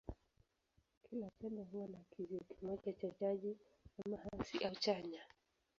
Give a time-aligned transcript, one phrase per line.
[1.09, 3.57] Kila chembe huwa na kizio kimoja cha chaji,
[4.05, 5.21] ama hasi au chanya.